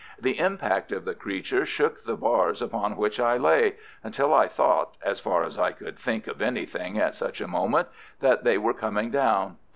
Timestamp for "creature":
1.13-1.63